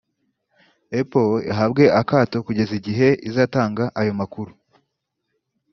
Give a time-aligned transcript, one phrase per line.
[0.99, 4.51] Apple ihabwe akato kugeza igihe izatanga ayo makuru